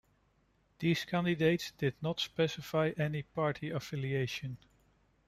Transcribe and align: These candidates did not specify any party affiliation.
These 0.79 1.05
candidates 1.05 1.73
did 1.73 1.93
not 2.01 2.19
specify 2.19 2.91
any 2.97 3.21
party 3.21 3.69
affiliation. 3.69 4.57